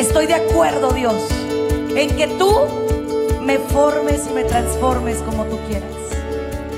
[0.00, 1.28] Estoy de acuerdo, Dios,
[1.94, 2.50] en que tú
[3.42, 5.90] me formes y me transformes como tú quieras.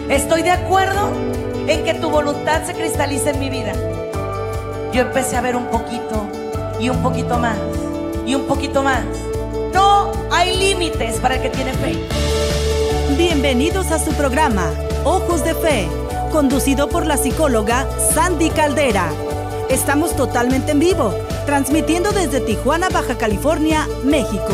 [0.09, 1.09] Estoy de acuerdo
[1.69, 3.75] en que tu voluntad se cristalice en mi vida.
[4.93, 6.27] Yo empecé a ver un poquito
[6.81, 7.57] y un poquito más
[8.27, 9.05] y un poquito más.
[9.73, 11.97] No hay límites para el que tiene fe.
[13.17, 14.69] Bienvenidos a su programa,
[15.05, 15.87] Ojos de Fe,
[16.33, 19.13] conducido por la psicóloga Sandy Caldera.
[19.69, 21.15] Estamos totalmente en vivo,
[21.47, 24.53] transmitiendo desde Tijuana, Baja California, México.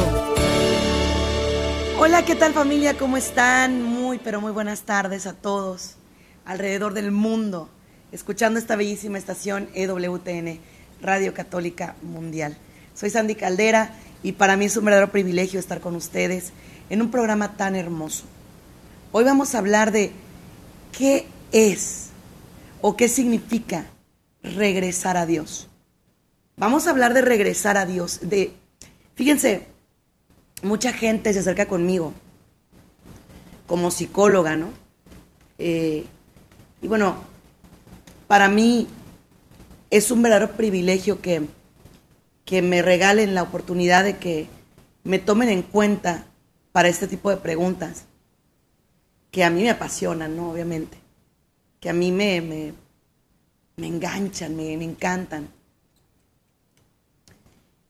[1.98, 2.96] Hola, ¿qué tal familia?
[2.96, 3.82] ¿Cómo están?
[3.82, 5.96] Muy, pero muy buenas tardes a todos
[6.44, 7.68] alrededor del mundo,
[8.10, 10.60] escuchando esta bellísima estación EWTN,
[11.02, 12.56] Radio Católica Mundial.
[12.94, 16.52] Soy Sandy Caldera y para mí es un verdadero privilegio estar con ustedes
[16.88, 18.24] en un programa tan hermoso.
[19.12, 20.12] Hoy vamos a hablar de
[20.96, 22.08] qué es
[22.80, 23.86] o qué significa
[24.42, 25.67] regresar a Dios.
[26.58, 28.52] Vamos a hablar de regresar a Dios, de
[29.14, 29.68] fíjense,
[30.62, 32.12] mucha gente se acerca conmigo
[33.68, 34.70] como psicóloga, ¿no?
[35.58, 36.04] Eh,
[36.82, 37.16] y bueno,
[38.26, 38.88] para mí
[39.90, 41.46] es un verdadero privilegio que,
[42.44, 44.48] que me regalen la oportunidad de que
[45.04, 46.26] me tomen en cuenta
[46.72, 48.06] para este tipo de preguntas,
[49.30, 50.50] que a mí me apasionan, ¿no?
[50.50, 50.98] Obviamente,
[51.78, 52.72] que a mí me, me,
[53.76, 55.56] me enganchan, me, me encantan.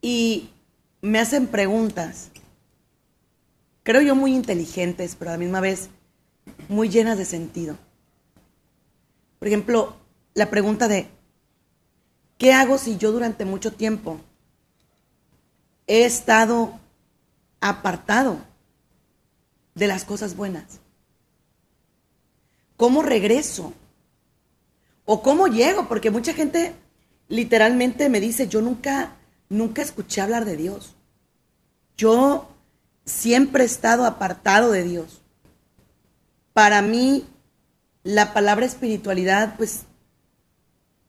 [0.00, 0.50] Y
[1.00, 2.30] me hacen preguntas
[3.88, 5.88] creo yo muy inteligentes, pero a la misma vez
[6.68, 7.78] muy llenas de sentido.
[9.38, 9.96] Por ejemplo,
[10.34, 11.08] la pregunta de,
[12.36, 14.20] ¿qué hago si yo durante mucho tiempo
[15.86, 16.78] he estado
[17.62, 18.40] apartado
[19.74, 20.80] de las cosas buenas?
[22.76, 23.72] ¿Cómo regreso?
[25.06, 25.88] ¿O cómo llego?
[25.88, 26.74] Porque mucha gente
[27.28, 29.16] literalmente me dice, yo nunca,
[29.48, 30.94] nunca escuché hablar de Dios.
[31.96, 32.48] Yo
[33.04, 35.22] siempre he estado apartado de Dios.
[36.52, 37.26] Para mí,
[38.02, 39.82] la palabra espiritualidad, pues,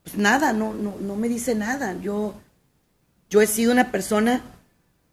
[0.03, 1.99] pues nada, no, no, no me dice nada.
[1.99, 2.35] Yo,
[3.29, 4.41] yo he sido una persona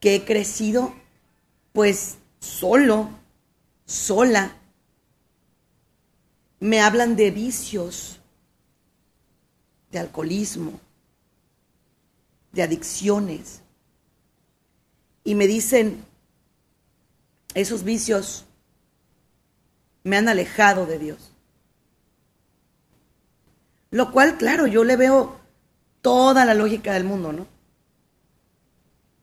[0.01, 0.95] que he crecido,
[1.73, 3.11] pues, solo,
[3.85, 4.57] sola.
[6.61, 8.21] Me hablan de vicios,
[9.91, 10.81] de alcoholismo,
[12.57, 13.61] de adicciones.
[15.23, 16.05] Y me dicen,
[17.55, 18.47] esos vicios
[20.03, 21.33] me han alejado de Dios.
[23.91, 25.39] Lo cual, claro, yo le veo
[26.01, 27.47] toda la lógica del mundo, ¿no?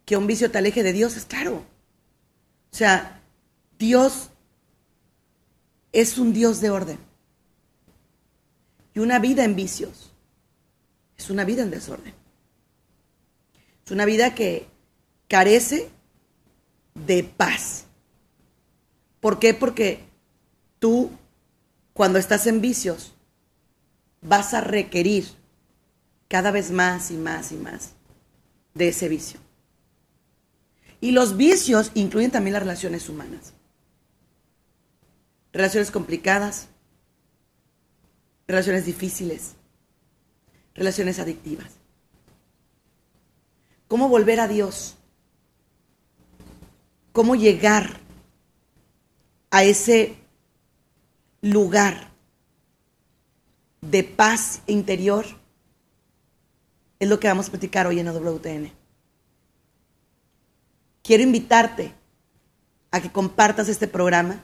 [0.06, 1.56] Que un vicio te aleje de Dios es claro.
[2.72, 3.22] O sea,
[3.80, 4.30] Dios
[5.92, 7.00] es un Dios de orden.
[8.94, 10.12] Y una vida en vicios
[11.18, 12.23] es una vida en desorden.
[13.86, 14.68] Es una vida que
[15.28, 15.90] carece
[16.94, 17.86] de paz.
[19.20, 19.54] ¿Por qué?
[19.54, 20.00] Porque
[20.80, 21.12] tú,
[21.94, 23.14] cuando estás en vicios,
[24.22, 25.26] vas a requerir
[26.28, 27.94] cada vez más y más y más
[28.74, 29.40] de ese vicio.
[31.02, 33.54] Y los vicios incluyen también las relaciones humanas.
[35.52, 36.70] Relaciones complicadas,
[38.48, 39.56] relaciones difíciles,
[40.74, 41.83] relaciones adictivas.
[43.94, 44.96] ¿Cómo volver a Dios?
[47.12, 48.00] ¿Cómo llegar
[49.52, 50.16] a ese
[51.42, 52.10] lugar
[53.82, 55.28] de paz interior,
[56.98, 58.72] es lo que vamos a platicar hoy en WTN.
[61.04, 61.94] Quiero invitarte
[62.90, 64.42] a que compartas este programa.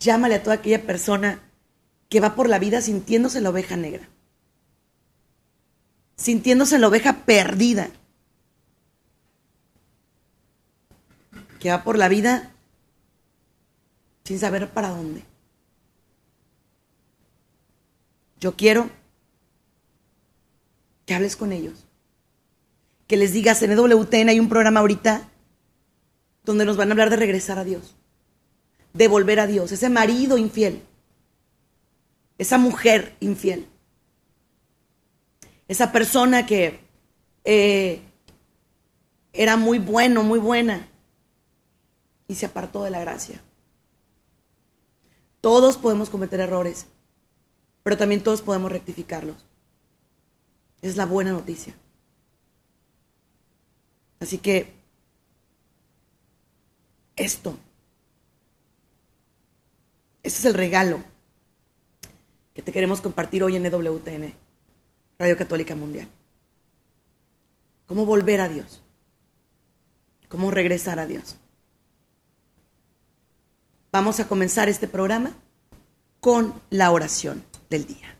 [0.00, 1.48] Llámale a toda aquella persona
[2.08, 4.08] que va por la vida sintiéndose la oveja negra,
[6.16, 7.90] sintiéndose la oveja perdida,
[11.58, 12.52] que va por la vida
[14.24, 15.24] sin saber para dónde.
[18.40, 18.90] Yo quiero
[21.06, 21.86] que hables con ellos,
[23.06, 25.28] que les digas, en EWTN hay un programa ahorita
[26.44, 27.96] donde nos van a hablar de regresar a Dios,
[28.92, 30.82] de volver a Dios, ese marido infiel,
[32.36, 33.66] esa mujer infiel,
[35.66, 36.80] esa persona que
[37.44, 38.02] eh,
[39.32, 40.86] era muy bueno, muy buena
[42.28, 43.42] y se apartó de la gracia.
[45.40, 46.86] Todos podemos cometer errores,
[47.82, 49.44] pero también todos podemos rectificarlos.
[50.80, 51.74] Es la buena noticia.
[54.20, 54.72] Así que
[57.16, 57.58] esto,
[60.22, 61.02] este es el regalo
[62.54, 64.34] que te queremos compartir hoy en EWTN,
[65.18, 66.08] Radio Católica Mundial.
[67.86, 68.82] ¿Cómo volver a Dios?
[70.28, 71.36] cómo regresar a Dios.
[73.98, 75.32] Vamos a comenzar este programa
[76.20, 78.16] con la oración del día.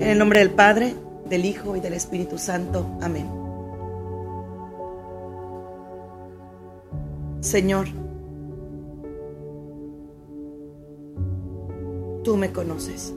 [0.00, 0.94] En el nombre del Padre,
[1.28, 2.96] del Hijo y del Espíritu Santo.
[3.02, 3.28] Amén.
[7.42, 7.88] Señor,
[12.22, 13.12] tú me conoces.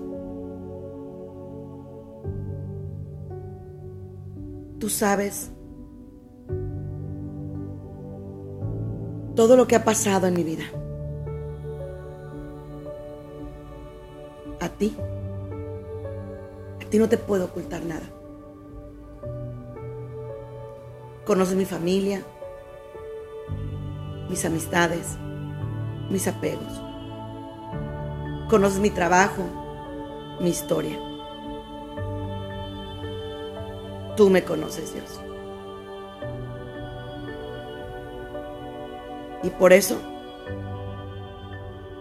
[4.88, 5.52] Tú sabes
[9.36, 10.64] todo lo que ha pasado en mi vida.
[14.62, 14.96] A ti,
[16.82, 18.06] a ti no te puedo ocultar nada.
[21.26, 22.24] Conoces mi familia,
[24.30, 25.18] mis amistades,
[26.10, 26.82] mis apegos.
[28.50, 29.44] Conoces mi trabajo,
[30.40, 31.07] mi historia.
[34.18, 35.22] Tú me conoces, Dios.
[39.44, 39.98] Y por eso,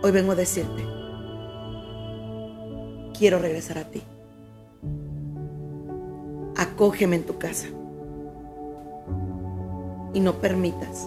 [0.03, 0.83] hoy vengo a decirte,
[3.17, 4.03] quiero regresar a ti.
[6.57, 7.67] Acógeme en tu casa
[10.15, 11.07] y no permitas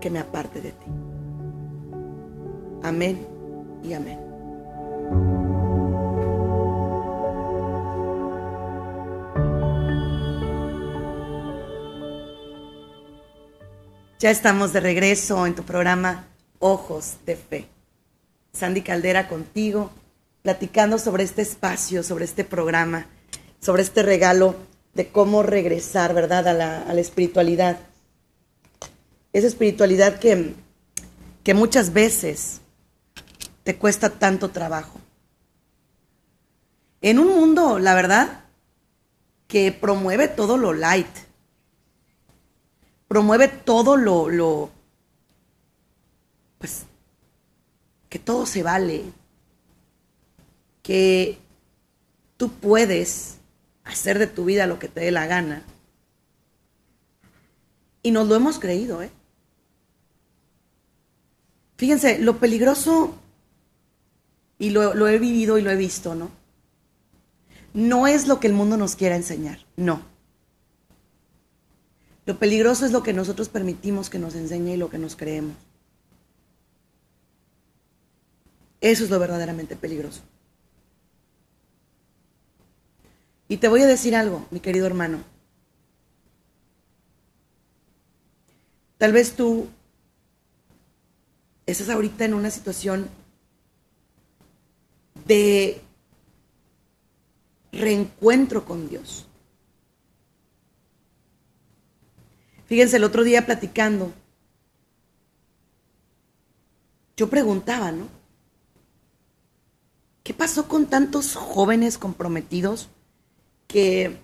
[0.00, 0.86] que me aparte de ti.
[2.82, 3.24] Amén
[3.84, 4.29] y amén.
[14.20, 16.26] Ya estamos de regreso en tu programa
[16.58, 17.66] Ojos de Fe.
[18.52, 19.90] Sandy Caldera contigo,
[20.42, 23.06] platicando sobre este espacio, sobre este programa,
[23.62, 24.56] sobre este regalo
[24.92, 27.78] de cómo regresar, ¿verdad?, a la, espiritualidad.
[29.32, 30.52] Esa espiritualidad que,
[31.42, 32.60] que muchas veces
[33.64, 35.00] te cuesta tanto trabajo.
[37.00, 38.44] En un mundo, la verdad,
[39.48, 41.29] que promueve todo lo light
[43.10, 44.70] promueve todo lo, lo,
[46.58, 46.84] pues,
[48.08, 49.02] que todo se vale,
[50.80, 51.36] que
[52.36, 53.38] tú puedes
[53.82, 55.64] hacer de tu vida lo que te dé la gana.
[58.04, 59.10] Y nos lo hemos creído, ¿eh?
[61.78, 63.16] Fíjense, lo peligroso,
[64.56, 66.30] y lo, lo he vivido y lo he visto, ¿no?
[67.74, 70.09] No es lo que el mundo nos quiera enseñar, no.
[72.26, 75.56] Lo peligroso es lo que nosotros permitimos que nos enseñe y lo que nos creemos.
[78.80, 80.22] Eso es lo verdaderamente peligroso.
[83.48, 85.24] Y te voy a decir algo, mi querido hermano.
[88.96, 89.66] Tal vez tú
[91.66, 93.08] estás ahorita en una situación
[95.26, 95.80] de
[97.72, 99.26] reencuentro con Dios.
[102.70, 104.12] Fíjense, el otro día platicando,
[107.16, 108.06] yo preguntaba, ¿no?
[110.22, 112.88] ¿Qué pasó con tantos jóvenes comprometidos
[113.66, 114.20] que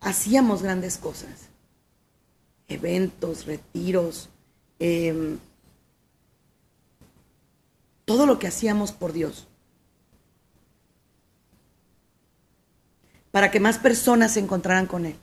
[0.00, 1.50] hacíamos grandes cosas?
[2.66, 4.30] Eventos, retiros,
[4.78, 5.38] em,
[8.06, 9.46] todo lo que hacíamos por Dios.
[13.30, 15.18] Para que más personas se encontraran con Él.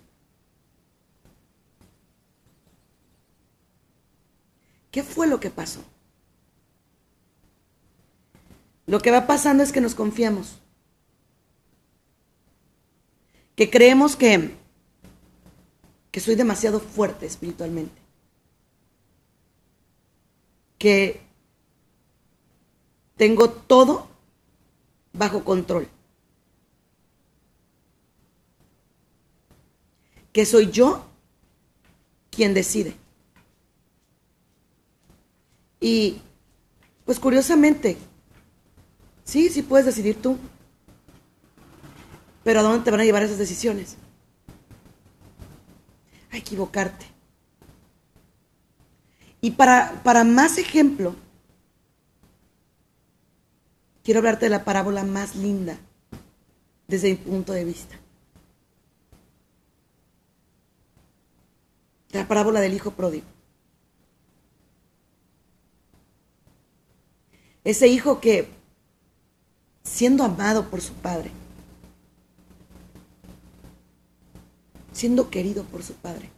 [4.96, 5.84] ¿Qué fue lo que pasó?
[8.88, 10.60] Lo que va pasando es que nos confiamos.
[13.56, 14.56] Que creemos que,
[16.12, 18.00] que soy demasiado fuerte espiritualmente.
[20.78, 21.22] Que
[23.16, 24.08] tengo todo
[25.14, 25.88] bajo control.
[30.32, 31.06] Que soy yo
[32.30, 32.96] quien decide.
[35.80, 36.22] Y
[37.06, 37.98] pues curiosamente,
[39.26, 40.38] sí, sí puedes decidir tú.
[42.46, 43.98] Pero ¿a dónde te van a llevar esas decisiones?
[46.32, 47.06] A equivocarte.
[49.42, 51.16] Y para, para más ejemplo,
[54.04, 55.78] quiero hablarte de la parábola más linda
[56.88, 58.00] desde mi punto de vista.
[62.12, 63.26] La parábola del hijo pródigo.
[67.64, 68.48] Ese hijo que,
[69.86, 71.32] siendo amado por su padre,
[74.92, 76.30] siendo querido por su padre,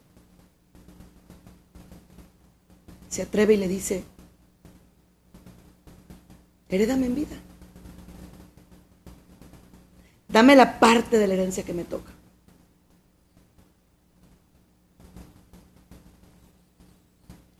[3.08, 4.04] se atreve y le dice,
[6.68, 7.36] herédame en vida.
[10.28, 12.12] Dame la parte de la herencia que me toca.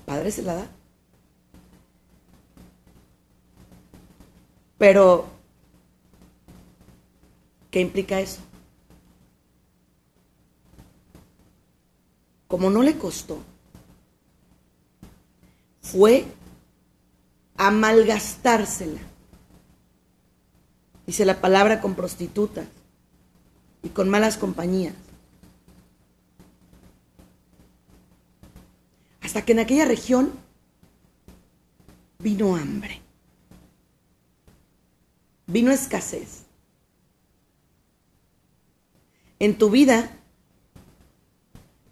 [0.05, 0.67] Padre se la da.
[4.77, 5.38] Pero,
[7.71, 8.41] ¿qué implica eso?
[12.47, 13.43] Como no le costó,
[15.83, 16.25] fue
[17.57, 19.01] a malgastársela.
[21.07, 22.67] Dice la palabra con prostitutas
[23.83, 24.95] y con malas compañías.
[29.23, 30.33] Hasta que en aquella región
[32.19, 33.03] vino hambre,
[35.47, 36.48] vino escasez.
[39.39, 40.11] En tu vida,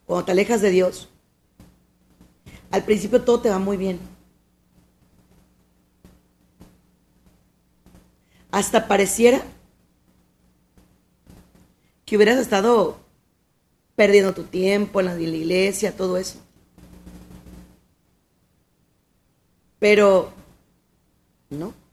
[0.05, 1.09] cuando te alejas de Dios,
[2.71, 3.99] al principio todo te va muy bien.
[8.51, 9.43] Hasta pareciera
[12.05, 12.99] que hubieras estado
[13.97, 16.39] perdiendo tu tiempo en la iglesia, todo eso.
[19.79, 20.33] Pero
[21.51, 21.86] no.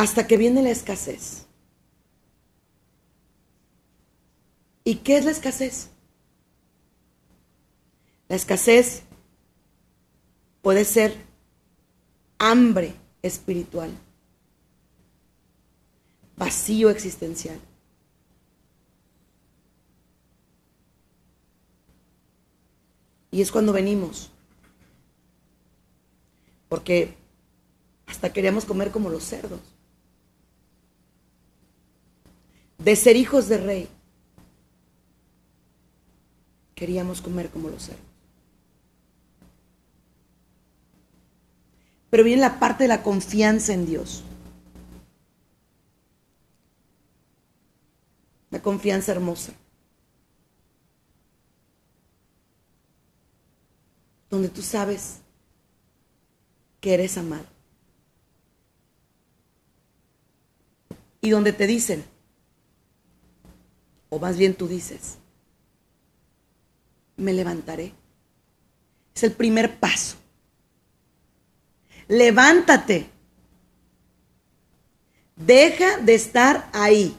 [0.00, 1.44] Hasta que viene la escasez.
[4.82, 5.90] ¿Y qué es la escasez?
[8.26, 9.02] La escasez
[10.62, 11.14] puede ser
[12.38, 13.90] hambre espiritual,
[16.34, 17.60] vacío existencial.
[23.30, 24.30] Y es cuando venimos.
[26.70, 27.18] Porque
[28.06, 29.60] hasta queríamos comer como los cerdos.
[32.84, 33.88] De ser hijos de rey
[36.74, 38.10] queríamos comer como los cerdos.
[42.08, 44.24] Pero viene la parte de la confianza en Dios.
[48.50, 49.52] La confianza hermosa.
[54.30, 55.20] Donde tú sabes
[56.80, 57.44] que eres amado.
[61.20, 62.04] Y donde te dicen,
[64.10, 65.16] o más bien tú dices,
[67.16, 67.94] me levantaré.
[69.14, 70.16] Es el primer paso.
[72.08, 73.08] Levántate.
[75.36, 77.16] Deja de estar ahí.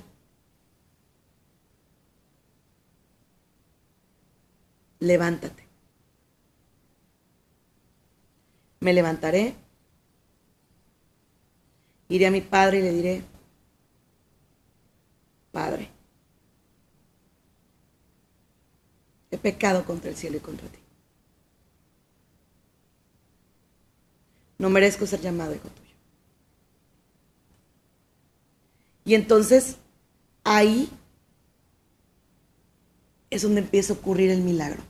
[4.99, 5.67] Levántate.
[8.79, 9.55] Me levantaré.
[12.09, 13.23] Iré a mi padre y le diré,
[15.51, 15.89] Padre,
[19.31, 20.77] He pecado contra el cielo y contra ti.
[24.57, 25.95] No merezco ser llamado hijo tuyo.
[29.05, 29.77] Y entonces
[30.43, 30.89] ahí
[33.31, 34.83] es donde empieza a ocurrir el milagro.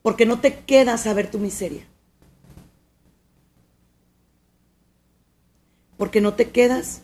[0.00, 1.84] Porque no te quedas a ver tu miseria.
[5.96, 7.02] Porque no te quedas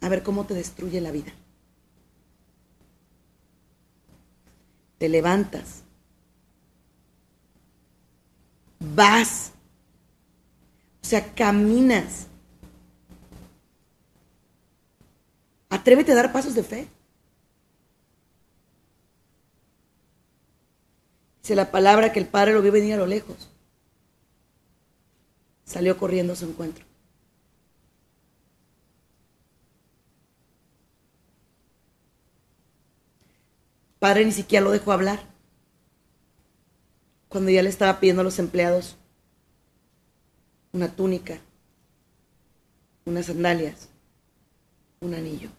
[0.00, 1.32] a ver cómo te destruye la vida.
[4.98, 5.82] Te levantas,
[8.78, 9.52] vas,
[11.02, 12.26] o sea, caminas.
[15.70, 16.88] Atrévete a dar pasos de fe.
[21.42, 23.48] Dice la palabra que el padre lo vio venir a lo lejos.
[25.64, 26.89] Salió corriendo a su encuentro.
[34.00, 35.20] Padre ni siquiera lo dejó hablar.
[37.28, 38.96] Cuando ya le estaba pidiendo a los empleados
[40.72, 41.38] una túnica,
[43.04, 43.90] unas sandalias,
[45.00, 45.50] un anillo,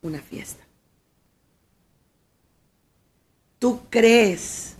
[0.00, 0.64] una fiesta.
[3.58, 4.76] Tú crees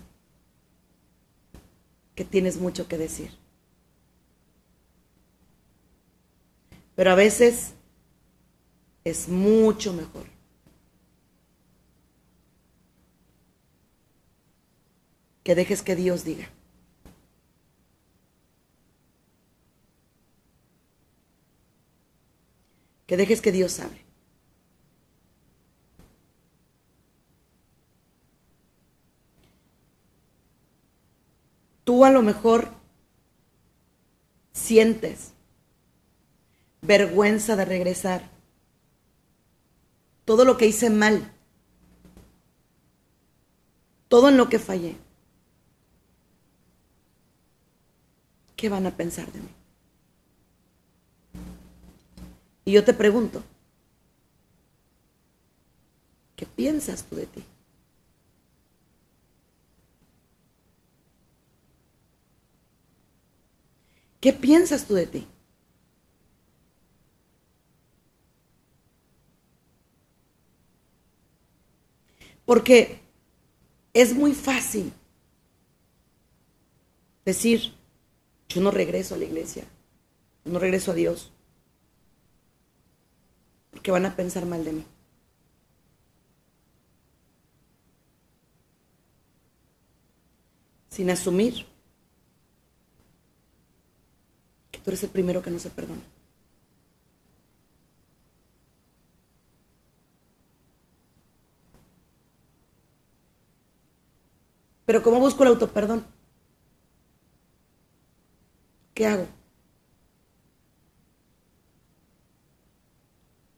[2.15, 3.33] que tienes mucho que decir.
[6.95, 7.75] Pero a veces
[9.03, 10.34] es mucho mejor
[15.45, 16.49] que dejes que Dios diga.
[23.07, 24.03] Que dejes que Dios hable.
[31.85, 32.71] Tú a lo mejor
[34.53, 35.35] sientes
[36.81, 38.31] vergüenza de regresar.
[40.25, 41.31] Todo lo que hice mal
[44.15, 44.97] todo en lo que fallé,
[48.57, 49.49] ¿qué van a pensar de mí?
[52.65, 53.43] Y yo te pregunto,
[56.37, 57.45] ¿qué piensas tú de ti?
[64.21, 65.27] ¿Qué piensas tú de ti?
[72.47, 73.01] Porque
[73.93, 74.93] es muy fácil
[77.25, 77.75] decir,
[78.49, 79.65] yo no regreso a la iglesia,
[80.45, 81.33] no regreso a Dios,
[83.71, 84.85] porque van a pensar mal de mí.
[90.91, 91.67] Sin asumir
[94.71, 96.03] que tú eres el primero que no se perdona.
[104.87, 106.14] Pero ¿cómo busco el autoperdón?
[108.95, 109.27] ¿Qué hago?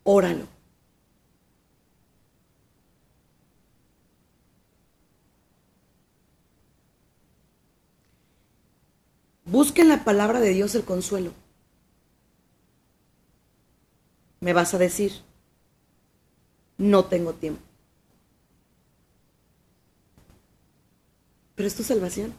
[0.04, 0.46] Óralo.
[9.44, 11.32] Busca en la palabra de Dios el consuelo.
[14.40, 15.12] Me vas a decir,
[16.78, 17.66] no tengo tiempo.
[21.56, 22.34] pero es tu salvación.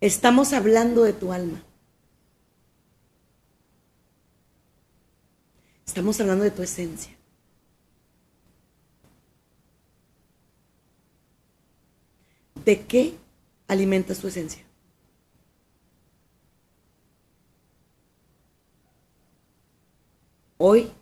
[0.00, 1.62] Estamos hablando de tu alma.
[5.86, 7.16] Estamos hablando de tu esencia.
[12.64, 13.16] ¿De qué
[13.66, 14.62] alimentas tu esencia?
[20.58, 20.92] Hoy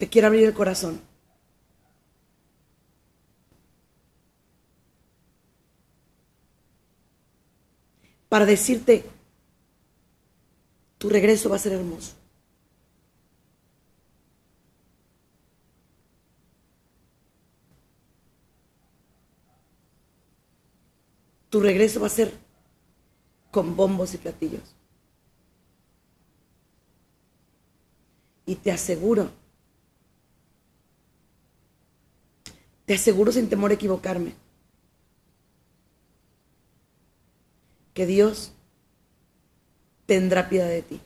[0.00, 0.98] Te quiero abrir el corazón.
[8.30, 9.04] Para decirte,
[10.96, 12.14] tu regreso va a ser hermoso.
[21.50, 22.32] Tu regreso va a ser
[23.50, 24.76] con bombos y platillos.
[28.46, 29.28] Y te aseguro
[32.90, 34.34] Te aseguro sin temor a equivocarme
[38.00, 38.50] que Dios
[40.06, 40.98] tendrá piedad de ti.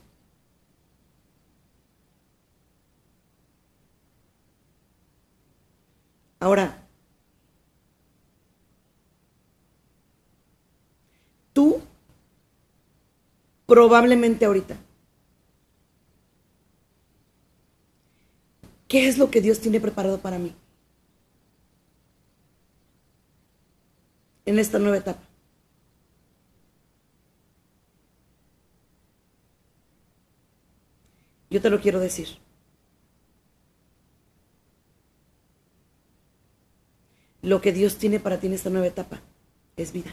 [6.39, 6.87] Ahora,
[11.53, 11.83] tú
[13.67, 14.77] probablemente ahorita,
[18.87, 20.55] ¿qué es lo que Dios tiene preparado para mí?
[24.47, 25.34] en esta nueva etapa.
[31.55, 32.27] Yo te lo quiero decir.
[37.43, 39.21] Lo que Dios tiene para ti en esta nueva etapa
[39.77, 40.13] es vida.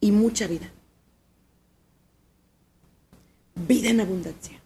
[0.00, 0.70] Y mucha vida.
[3.54, 4.58] Vida en abundancia.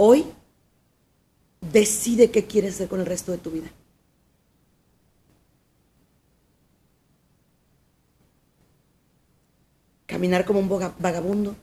[0.00, 0.24] Hoy
[1.60, 3.68] decide qué quieres hacer con el resto de tu vida.
[10.06, 11.56] Caminar como un vagabundo,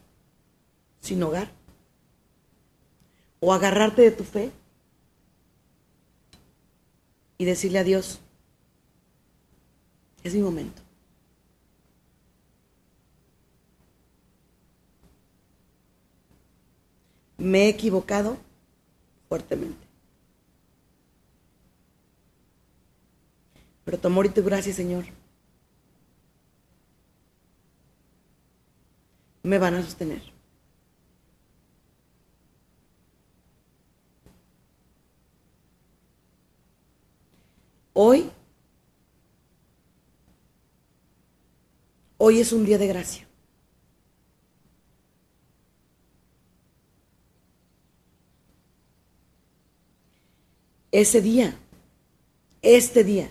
[1.00, 1.50] sin hogar.
[3.40, 4.52] O agarrarte de tu fe
[7.38, 8.20] y decirle a Dios,
[10.26, 10.85] es mi momento.
[17.46, 18.38] Me he equivocado
[19.30, 19.86] fuertemente.
[23.84, 25.06] Pero tu amor y tu gracia, Señor,
[29.44, 30.24] me van a sostener.
[37.94, 38.32] Hoy,
[42.18, 43.25] hoy es un día de gracia.
[51.02, 51.58] Ese día,
[52.62, 53.30] este día,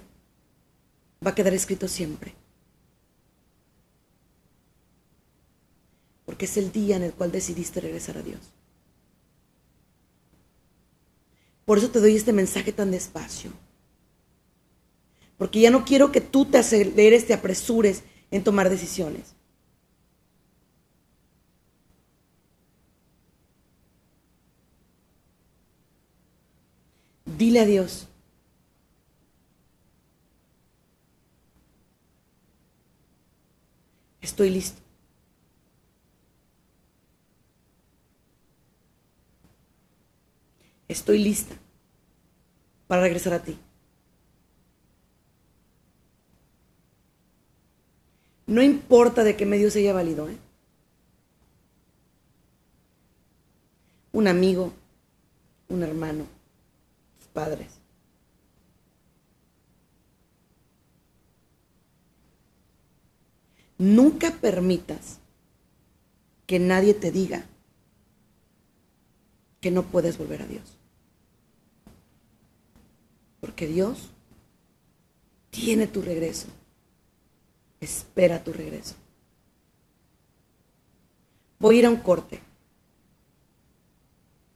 [1.24, 2.34] va a quedar escrito siempre.
[6.26, 8.40] Porque es el día en el cual decidiste regresar a Dios.
[11.64, 13.50] Por eso te doy este mensaje tan despacio.
[15.38, 19.34] Porque ya no quiero que tú te aceleres, te apresures en tomar decisiones.
[27.44, 28.08] Dile a Dios.
[34.22, 34.80] Estoy listo.
[40.88, 41.54] Estoy lista
[42.86, 43.58] para regresar a ti.
[48.46, 50.38] No importa de qué medio se haya valido, ¿eh?
[54.12, 54.72] Un amigo,
[55.68, 56.33] un hermano,
[57.34, 57.72] padres.
[63.76, 65.18] Nunca permitas
[66.46, 67.44] que nadie te diga
[69.60, 70.78] que no puedes volver a Dios.
[73.40, 74.10] Porque Dios
[75.50, 76.48] tiene tu regreso.
[77.80, 78.94] Espera tu regreso.
[81.58, 82.40] Voy a ir a un corte.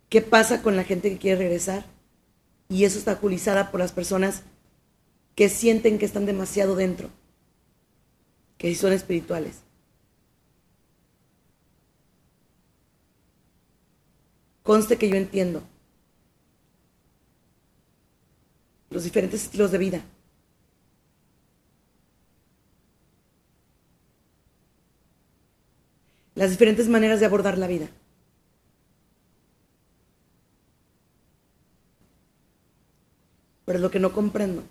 [0.08, 1.97] ¿Qué pasa con la gente que quiere regresar?
[2.68, 4.42] Y eso está oculizada por las personas
[5.34, 7.10] que sienten que están demasiado dentro,
[8.58, 9.62] que son espirituales.
[14.62, 15.62] Conste que yo entiendo
[18.90, 20.02] los diferentes estilos de vida.
[26.34, 27.88] Las diferentes maneras de abordar la vida.
[33.68, 34.62] Pero lo que no comprendo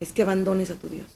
[0.00, 1.06] es que abandones a tu Dios.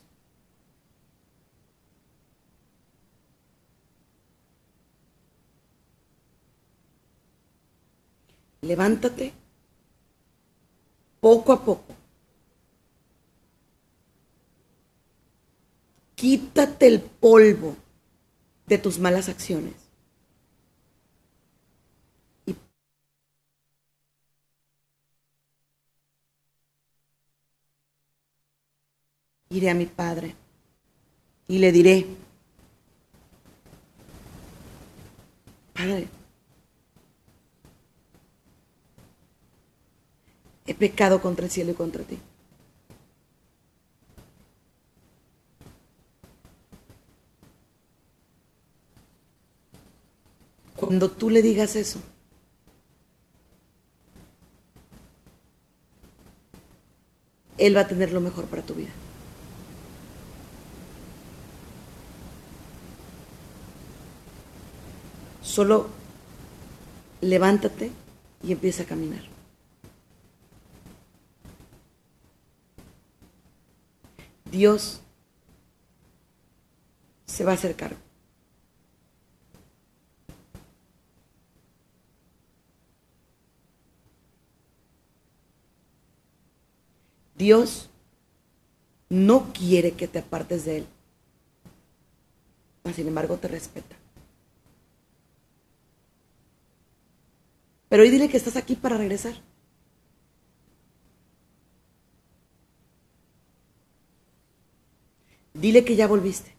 [8.60, 9.32] Levántate
[11.18, 11.96] poco a poco.
[16.14, 17.76] Quítate el polvo
[18.66, 19.87] de tus malas acciones.
[29.50, 30.34] Iré a mi padre
[31.46, 32.06] y le diré,
[35.78, 36.08] Padre,
[40.66, 42.18] he pecado contra el cielo y contra ti.
[50.74, 52.00] Cuando tú le digas eso,
[57.56, 58.90] Él va a tener lo mejor para tu vida.
[65.48, 65.88] Solo
[67.22, 67.90] levántate
[68.42, 69.22] y empieza a caminar.
[74.50, 75.00] Dios
[77.24, 77.96] se va a acercar.
[87.36, 87.88] Dios
[89.08, 90.86] no quiere que te apartes de Él,
[92.94, 93.97] sin embargo te respeta.
[97.88, 99.34] Pero hoy dile que estás aquí para regresar.
[105.54, 106.54] Dile que ya volviste.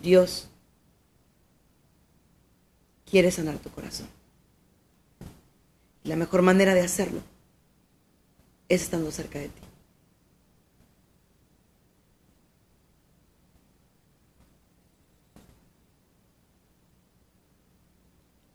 [0.00, 0.48] Dios
[3.04, 4.08] quiere sanar tu corazón.
[6.02, 7.20] La mejor manera de hacerlo
[8.68, 9.71] es estando cerca de ti.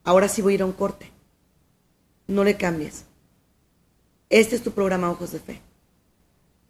[0.08, 1.12] Ahora sí voy a ir a un corte.
[2.28, 3.04] No le cambies.
[4.30, 5.60] Este es tu programa Ojos de Fe.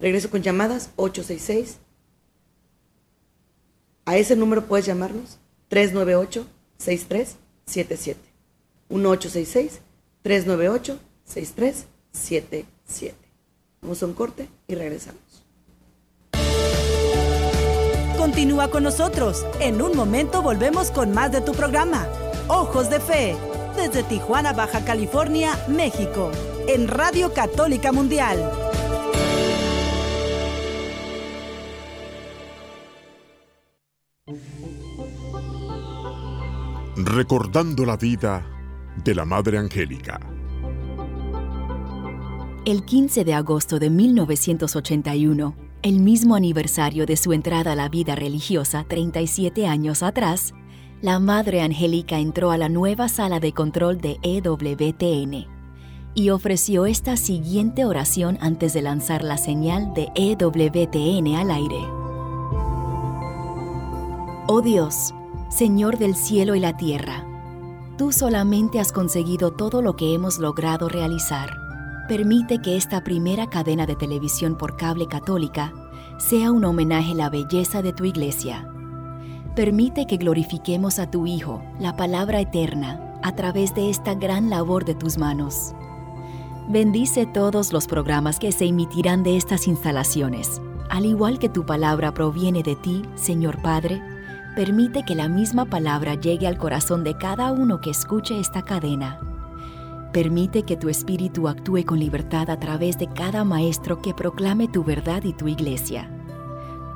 [0.00, 1.78] Regreso con llamadas 866.
[4.06, 5.38] A ese número puedes llamarnos
[5.70, 8.16] 398-6377.
[10.24, 13.14] 1866-398-6377.
[13.82, 15.22] Vamos a un corte y regresamos.
[18.16, 19.46] Continúa con nosotros.
[19.60, 22.08] En un momento volvemos con más de tu programa
[22.50, 23.36] Ojos de Fe,
[23.76, 26.30] desde Tijuana, Baja California, México,
[26.66, 28.50] en Radio Católica Mundial.
[36.96, 38.46] Recordando la vida
[39.04, 40.18] de la Madre Angélica.
[42.64, 48.14] El 15 de agosto de 1981, el mismo aniversario de su entrada a la vida
[48.14, 50.54] religiosa 37 años atrás,
[51.00, 55.46] la Madre Angélica entró a la nueva sala de control de EWTN
[56.14, 61.78] y ofreció esta siguiente oración antes de lanzar la señal de EWTN al aire.
[64.48, 65.14] Oh Dios,
[65.50, 67.24] Señor del cielo y la tierra,
[67.96, 71.56] tú solamente has conseguido todo lo que hemos logrado realizar.
[72.08, 75.72] Permite que esta primera cadena de televisión por cable católica
[76.18, 78.66] sea un homenaje a la belleza de tu iglesia.
[79.58, 84.84] Permite que glorifiquemos a tu Hijo, la palabra eterna, a través de esta gran labor
[84.84, 85.74] de tus manos.
[86.68, 90.62] Bendice todos los programas que se emitirán de estas instalaciones.
[90.90, 94.00] Al igual que tu palabra proviene de ti, Señor Padre,
[94.54, 99.18] permite que la misma palabra llegue al corazón de cada uno que escuche esta cadena.
[100.12, 104.84] Permite que tu espíritu actúe con libertad a través de cada maestro que proclame tu
[104.84, 106.08] verdad y tu iglesia.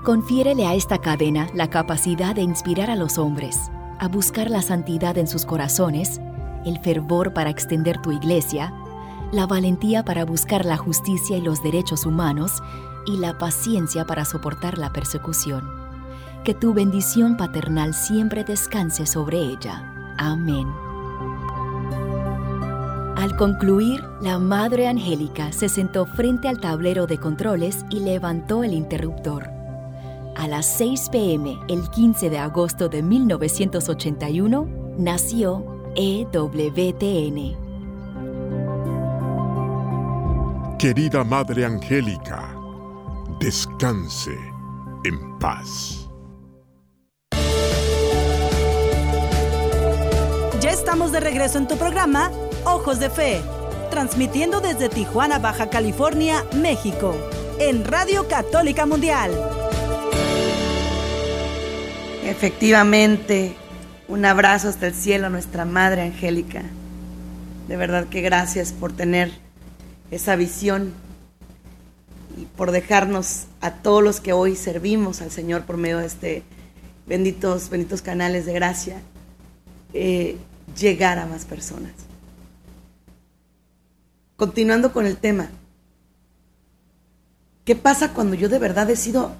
[0.02, 5.16] Confiérele a esta cadena la capacidad de inspirar a los hombres, a buscar la santidad
[5.16, 6.20] en sus corazones,
[6.66, 8.74] el fervor para extender tu iglesia,
[9.30, 12.60] la valentía para buscar la justicia y los derechos humanos
[13.06, 15.70] y la paciencia para soportar la persecución.
[16.42, 19.88] Que tu bendición paternal siempre descanse sobre ella.
[20.18, 20.66] Amén.
[23.14, 28.72] Al concluir, la Madre Angélica se sentó frente al tablero de controles y levantó el
[28.72, 29.61] interruptor.
[30.34, 34.66] A las 6 pm, el 15 de agosto de 1981,
[34.96, 35.64] nació
[35.94, 37.56] EWTN.
[40.78, 42.56] Querida Madre Angélica,
[43.38, 44.36] descanse
[45.04, 46.08] en paz.
[50.60, 52.30] Ya estamos de regreso en tu programa
[52.64, 53.42] Ojos de Fe,
[53.90, 57.14] transmitiendo desde Tijuana, Baja California, México,
[57.58, 59.51] en Radio Católica Mundial.
[62.32, 63.54] Efectivamente,
[64.08, 66.62] un abrazo hasta el cielo a nuestra Madre Angélica.
[67.68, 69.30] De verdad que gracias por tener
[70.10, 70.94] esa visión
[72.38, 76.42] y por dejarnos a todos los que hoy servimos al Señor por medio de este
[77.06, 79.02] benditos, benditos canales de gracia,
[79.92, 80.38] eh,
[80.74, 81.92] llegar a más personas.
[84.36, 85.50] Continuando con el tema,
[87.66, 89.36] ¿qué pasa cuando yo de verdad he sido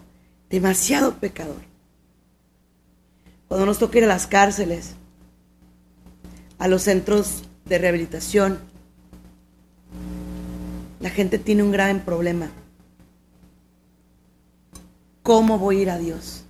[0.51, 1.72] demasiado pecador?
[3.53, 4.95] Cuando nos toca ir a las cárceles,
[6.59, 8.59] a los centros de rehabilitación,
[11.01, 12.51] la gente tiene un gran problema.
[15.23, 16.47] ¿Cómo voy a ir a Dios?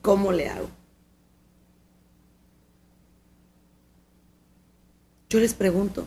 [0.00, 0.68] ¿Cómo le hago?
[5.30, 6.06] Yo les pregunto,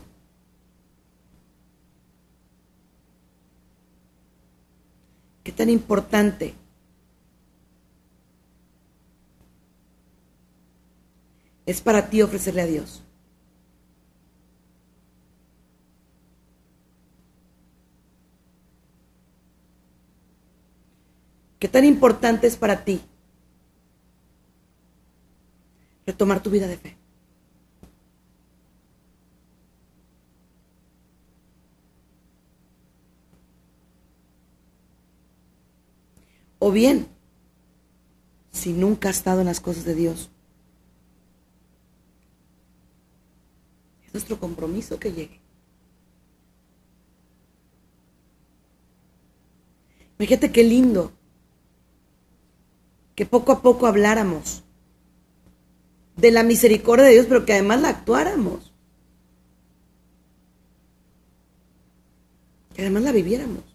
[5.43, 6.55] ¿qué tan importante
[11.67, 13.03] es para ti ofrecerle a Dios?
[21.59, 23.01] ¿Qué tan importante es para ti
[26.05, 26.97] retomar tu vida de fe?
[36.59, 37.07] O bien,
[38.51, 40.29] si nunca has estado en las cosas de Dios,
[44.17, 45.39] nuestro compromiso que llegue.
[50.17, 51.11] Fíjate qué lindo
[53.13, 54.63] que poco a poco habláramos
[56.15, 58.73] de la misericordia de Dios, pero que además la actuáramos.
[62.73, 63.66] Que además la viviéramos.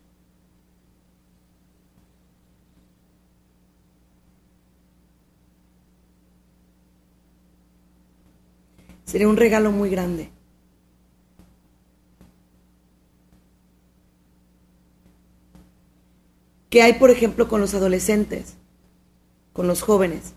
[9.13, 10.31] Sería un regalo muy grande.
[16.71, 18.57] ¿Qué hay, por ejemplo, con los adolescentes?
[19.53, 20.35] con los jóvenes,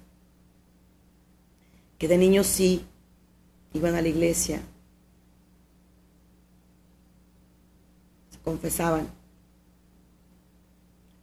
[1.97, 2.85] que de niños sí
[3.73, 4.61] iban a la iglesia,
[8.29, 9.07] se confesaban,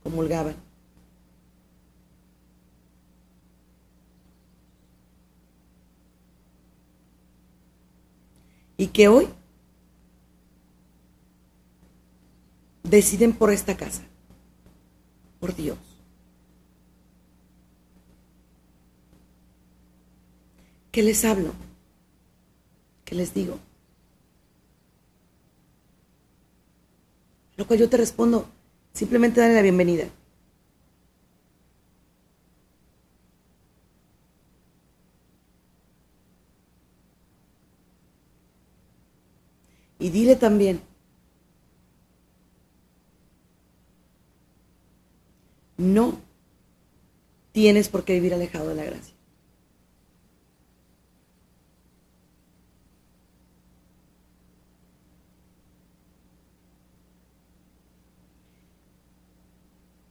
[0.02, 0.71] comulgaban.
[8.82, 9.28] Y que hoy
[12.82, 14.02] deciden por esta casa,
[15.38, 15.78] por Dios.
[20.90, 21.52] ¿Qué les hablo?
[23.04, 23.60] ¿Qué les digo?
[27.56, 28.48] Lo cual yo te respondo,
[28.92, 30.08] Simplemente dale la bienvenida.
[40.02, 40.80] Y dile también,
[45.76, 46.18] no
[47.52, 49.14] tienes por qué vivir alejado de la gracia.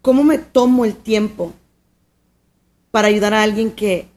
[0.01, 1.51] ¿Cómo me tomo el tiempo
[2.91, 4.08] para ayudar a alguien que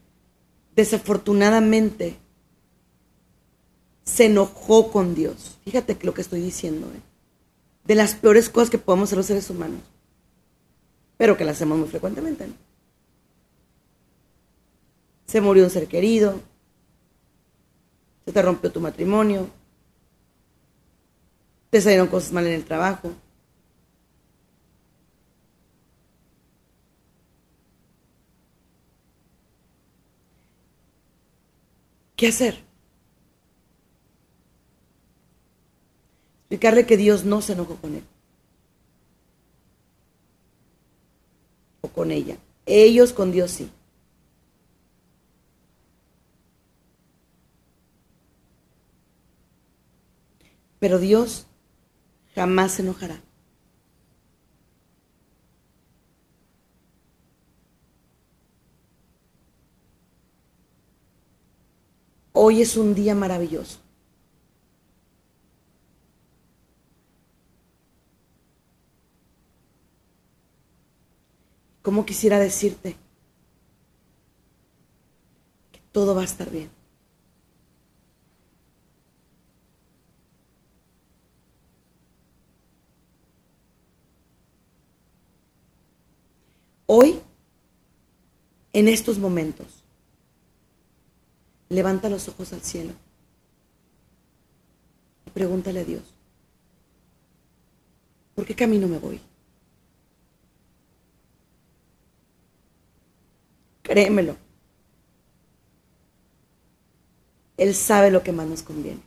[0.73, 2.15] desafortunadamente
[4.05, 5.57] se enojó con Dios?
[5.65, 6.87] Fíjate lo que estoy diciendo.
[6.87, 7.01] ¿eh?
[7.83, 9.81] De las peores cosas que podemos hacer los seres humanos.
[11.17, 12.47] Pero que las hacemos muy frecuentemente.
[15.25, 16.39] Se murió un ser querido.
[18.25, 19.49] Se te rompió tu matrimonio.
[21.69, 23.11] Te salieron cosas mal en el trabajo.
[32.15, 32.63] ¿Qué hacer?
[36.59, 38.03] Que Dios no se enojó con él.
[41.81, 42.37] O con ella.
[42.65, 43.69] Ellos con Dios sí.
[50.79, 51.47] Pero Dios
[52.35, 53.21] jamás se enojará.
[62.33, 63.84] Hoy es un día maravilloso.
[71.85, 72.97] ¿Cómo quisiera decirte
[75.71, 76.69] que todo va a estar bien?
[86.87, 87.19] Hoy,
[88.73, 89.85] en estos momentos,
[91.69, 92.93] Levanta los ojos al cielo
[95.25, 96.03] y pregúntale a Dios,
[98.35, 99.19] ¿por qué camino me voy?
[103.85, 104.35] Créemelo.
[107.57, 108.99] Él sabe lo que más nos conviene.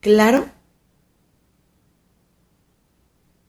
[0.00, 0.48] Claro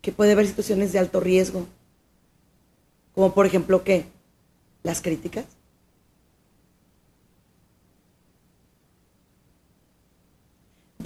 [0.02, 1.68] que puede haber situaciones de alto riesgo,
[3.14, 4.06] como por ejemplo ¿qué?
[4.84, 5.57] Las críticas.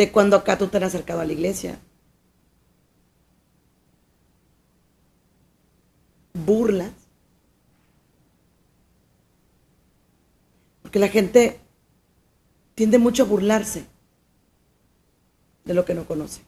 [0.02, 1.80] De cuando acá tú te has acercado a la iglesia.
[6.34, 6.92] Burlas.
[10.82, 11.60] Porque la gente
[12.74, 13.86] tiende mucho a burlarse
[15.66, 16.42] de lo que no conoce.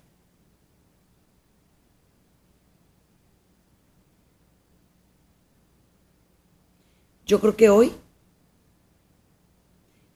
[7.27, 7.93] Yo creo que hoy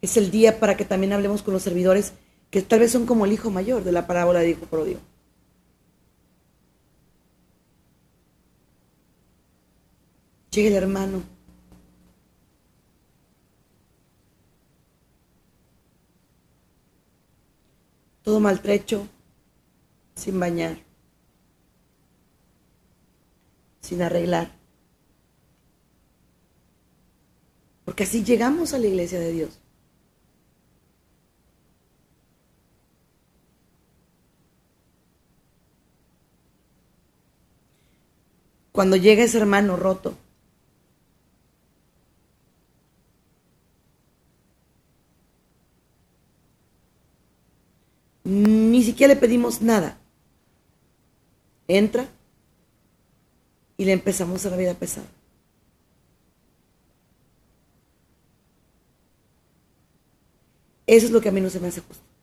[0.01, 2.13] es el día para que también hablemos con los servidores
[2.49, 4.99] que tal vez son como el hijo mayor de la parábola de hijo pródigo.
[10.51, 11.21] Llega el hermano.
[18.23, 19.07] Todo maltrecho,
[20.15, 20.79] sin bañar,
[23.79, 24.51] sin arreglar.
[27.85, 29.61] Porque así llegamos a la iglesia de Dios.
[38.77, 40.13] Cuando llega ese hermano roto,
[48.23, 49.97] ni siquiera le pedimos nada.
[51.67, 52.07] Entra
[53.77, 55.07] y le empezamos a la vida pesada.
[60.85, 62.16] Eso es lo que a mí no se me hace justo.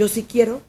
[0.00, 0.62] Yo sí quiero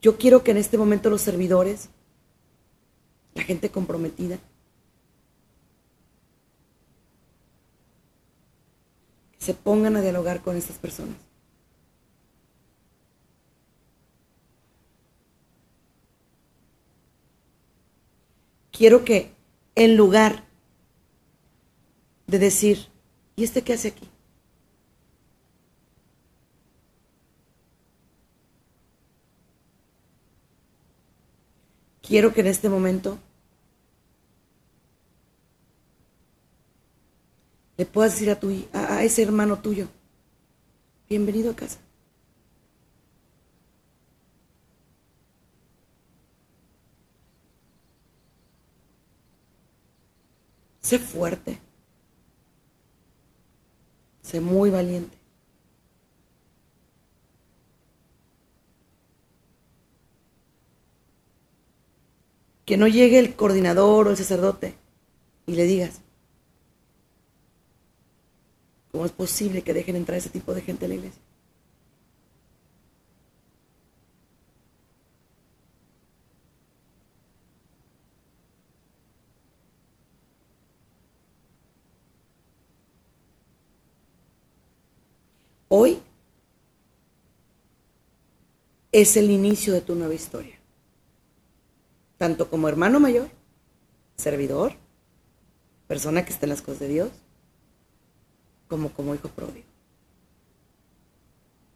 [0.00, 1.90] Yo quiero que en este momento los servidores,
[3.34, 4.38] la gente comprometida,
[9.36, 11.18] se pongan a dialogar con estas personas.
[18.72, 19.30] quiero que
[19.74, 20.44] en lugar
[22.26, 22.93] de decir,
[23.36, 24.08] ¿Y este qué hace aquí?
[32.02, 33.18] Quiero que en este momento
[37.76, 39.88] le puedas decir a, tu, a, a ese hermano tuyo,
[41.08, 41.78] bienvenido a casa.
[50.82, 51.63] Sé fuerte.
[54.24, 55.16] Sé muy valiente.
[62.64, 64.74] Que no llegue el coordinador o el sacerdote
[65.46, 66.00] y le digas,
[68.92, 71.20] ¿cómo es posible que dejen entrar ese tipo de gente a la iglesia?
[85.76, 86.00] Hoy
[88.94, 90.56] es el inicio de tu nueva historia.
[92.16, 93.28] Tanto como hermano mayor,
[94.16, 94.74] servidor,
[95.88, 97.10] persona que está en las cosas de Dios,
[98.68, 99.66] como como hijo pródigo.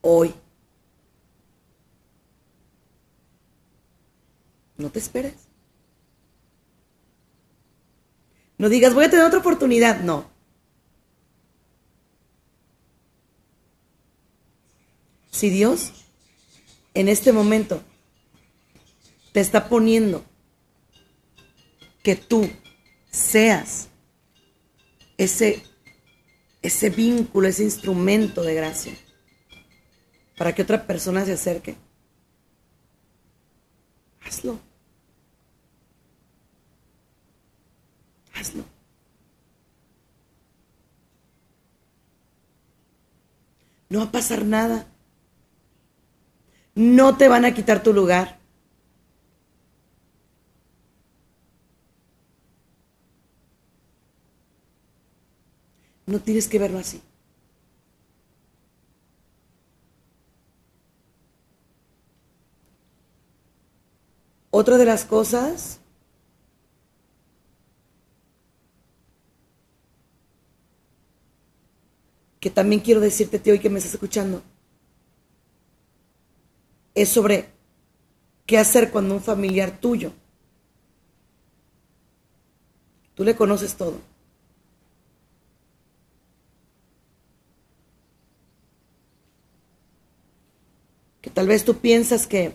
[0.01, 0.33] Hoy.
[4.77, 5.35] No te esperes.
[8.59, 10.03] No digas, voy a tener otra oportunidad.
[10.03, 10.25] No.
[15.33, 15.93] Si Dios
[16.99, 17.81] en este momento
[19.33, 20.25] te está poniendo
[22.03, 22.51] que tú
[23.09, 23.89] seas
[25.17, 25.63] ese,
[26.61, 28.95] ese vínculo, ese instrumento de gracia,
[30.37, 31.77] para que otra persona se acerque,
[34.21, 34.59] hazlo.
[38.35, 38.65] Hazlo.
[43.89, 44.85] No va a pasar nada
[46.79, 48.39] no te van a quitar tu lugar.
[56.07, 57.03] No tienes que verlo así.
[64.51, 65.81] Otra de las cosas
[72.39, 74.43] que también quiero decirte hoy que me estás escuchando
[77.03, 77.47] es sobre
[78.47, 80.13] qué hacer cuando un familiar tuyo,
[83.15, 84.01] tú le conoces todo,
[91.21, 92.53] que tal vez tú piensas que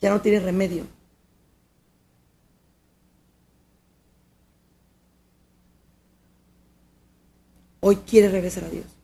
[0.00, 0.86] ya no tiene remedio.
[7.80, 9.01] Hoy quiere regresar a Dios.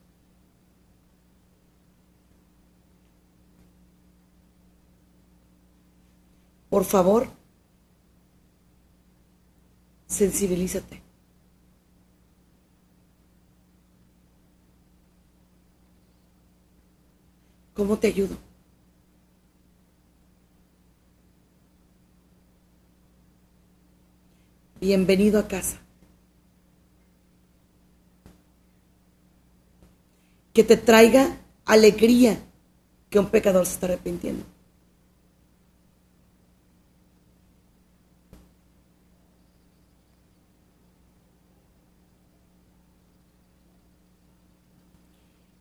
[6.79, 7.27] Por favor,
[10.07, 11.01] sensibilízate.
[17.73, 18.37] ¿Cómo te ayudo?
[24.79, 25.81] Bienvenido a casa.
[30.53, 32.41] Que te traiga alegría
[33.09, 34.45] que un pecador se está arrepintiendo.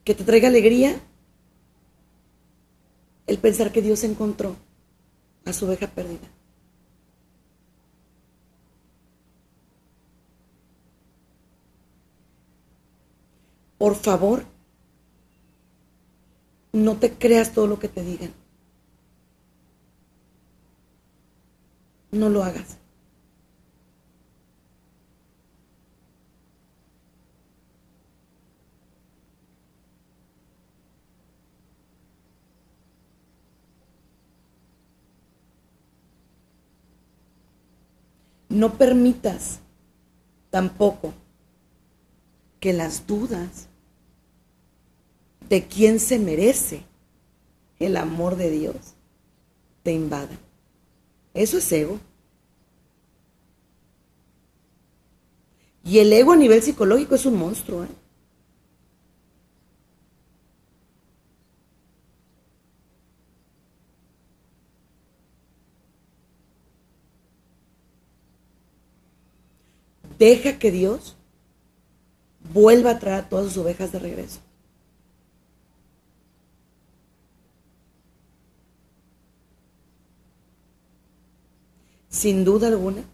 [0.09, 0.99] Que te traiga alegría
[3.27, 4.57] el pensar que Dios encontró
[5.45, 6.27] a su oveja perdida.
[13.77, 14.47] Por favor,
[16.73, 18.33] no te creas todo lo que te digan.
[22.13, 22.79] No lo hagas.
[38.59, 39.61] No permitas
[40.51, 41.15] tampoco
[42.59, 43.69] que las dudas
[45.49, 46.83] de quién se merece
[47.79, 48.75] el amor de Dios
[49.85, 50.41] te invadan.
[51.35, 52.01] Eso es ego.
[55.85, 57.85] Y el ego a nivel psicológico es un monstruo.
[57.85, 57.89] ¿eh?
[70.19, 71.17] Deja que Dios
[72.53, 74.41] vuelva a traer todas sus ovejas de regreso.
[82.19, 83.05] sin duda alguna,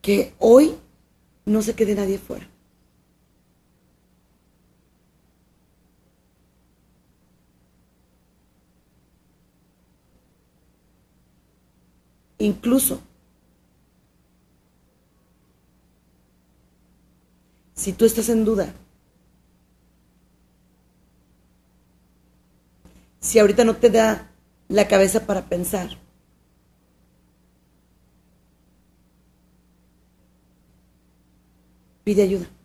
[0.00, 0.74] que hoy
[1.44, 2.48] no se quede nadie fuera.
[12.38, 13.00] Incluso
[17.74, 18.72] si tú estás en duda,
[23.20, 24.30] si ahorita no te da
[24.68, 25.98] la cabeza para pensar,
[32.04, 32.57] pide ayuda.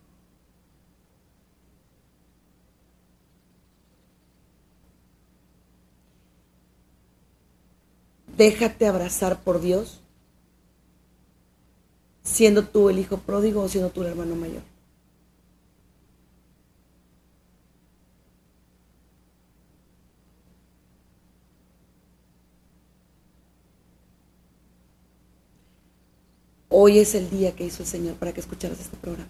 [8.38, 10.02] Déjate abrazar por Dios,
[12.24, 14.64] siendo tú el hijo pródigo o siendo tú el hermano mayor.
[26.76, 29.30] Hoy es el día que hizo el Señor para que escucharas este programa.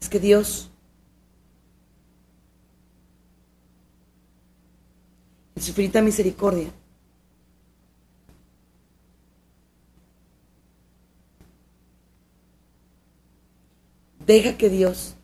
[0.11, 0.69] que Dios,
[5.55, 6.69] en su infinita misericordia,
[14.27, 15.15] deja que Dios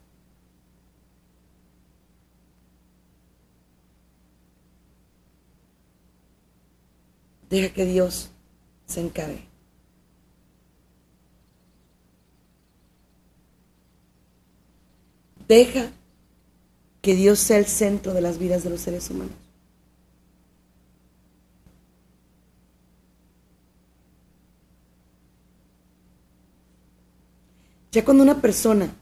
[7.49, 8.29] Deja que Dios
[8.87, 9.46] se encargue.
[15.47, 15.91] Deja
[17.01, 19.33] que Dios sea el centro de las vidas de los seres humanos.
[27.91, 28.93] Ya cuando una persona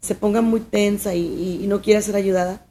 [0.00, 2.64] se ponga muy tensa y, no quiera ser ayudada,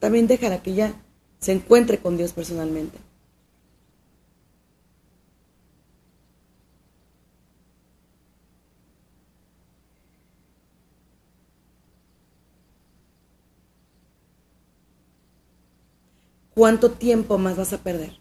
[0.00, 0.94] también déjala que ella
[1.38, 2.98] se encuentre con Dios personalmente.
[16.60, 18.18] ¿Cuánto tiempo más vas a perder?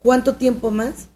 [0.00, 1.08] ¿Cuánto tiempo más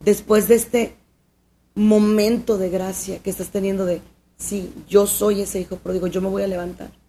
[0.00, 0.96] después de este
[1.76, 4.02] momento de gracia que estás teniendo de,
[4.36, 7.03] sí, yo soy ese hijo pródigo, yo me voy a levantar.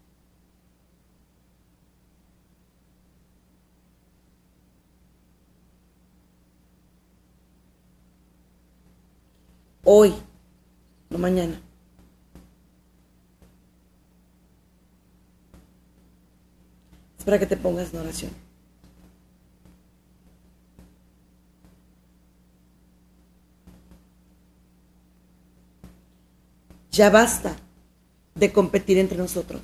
[9.88, 10.16] Hoy,
[11.12, 11.62] no mañana.
[17.20, 18.32] Es para que te pongas en oración.
[26.92, 27.56] Ya basta
[28.34, 29.62] de competir entre nosotros.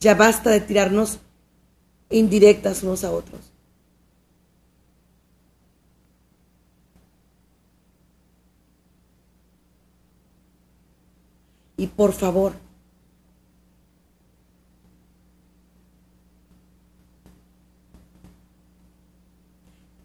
[0.00, 1.20] Ya basta de tirarnos
[2.08, 3.49] indirectas unos a otros.
[11.80, 12.52] Y por favor,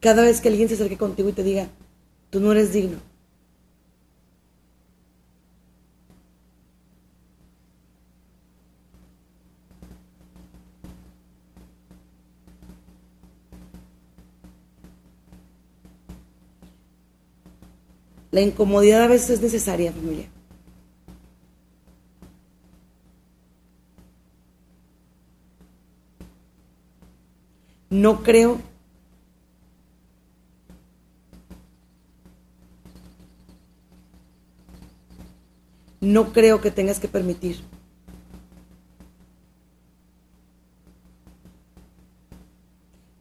[0.05, 1.67] Cada vez que alguien se acerque contigo y te diga,
[2.29, 2.99] tú no eres digno.
[18.29, 20.34] La incomodidad a veces es necesaria, familia.
[27.95, 28.59] No creo
[36.01, 37.63] no creo que tengas que permitir.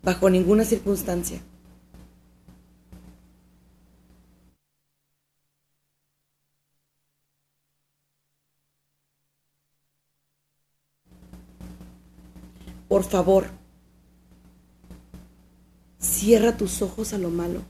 [0.03, 1.41] Bajo ninguna circunstancia.
[12.89, 13.64] Por favor,
[16.25, 17.61] Cierra tus ojos a lo malo.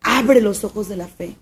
[0.00, 1.36] Abre los ojos de la fe.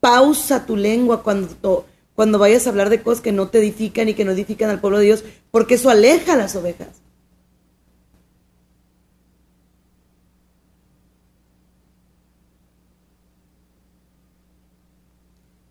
[0.00, 4.14] Pausa tu lengua cuando, cuando vayas a hablar de cosas que no te edifican y
[4.14, 7.02] que no edifican al pueblo de Dios, porque eso aleja a las ovejas.